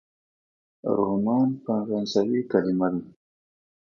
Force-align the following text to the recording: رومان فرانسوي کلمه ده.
رومان 0.95 1.49
فرانسوي 1.63 2.41
کلمه 2.51 2.87
ده. 2.93 3.01